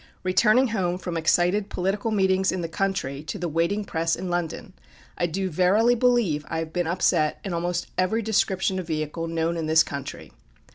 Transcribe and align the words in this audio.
Returning 0.23 0.69
home 0.69 0.97
from 0.97 1.15
excited 1.15 1.69
political 1.69 2.09
meetings 2.09 2.51
in 2.51 2.61
the 2.61 2.67
country 2.67 3.21
to 3.25 3.37
the 3.37 3.47
waiting 3.47 3.85
press 3.85 4.15
in 4.15 4.31
London, 4.31 4.73
I 5.15 5.27
do 5.27 5.47
verily 5.51 5.93
believe 5.93 6.43
I 6.49 6.57
have 6.57 6.73
been 6.73 6.87
upset 6.87 7.39
in 7.43 7.53
almost 7.53 7.85
every 7.99 8.23
description 8.23 8.79
of 8.79 8.87
vehicle 8.87 9.27
known 9.27 9.57
in 9.57 9.67
this 9.67 9.83
country. 9.83 10.31